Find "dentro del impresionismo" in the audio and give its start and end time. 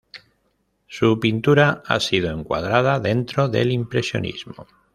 2.99-4.65